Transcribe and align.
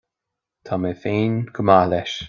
Tá 0.69 0.79
mé 0.85 0.93
féin 1.05 1.37
go 1.59 1.67
maith 1.71 1.89
leis 1.95 2.19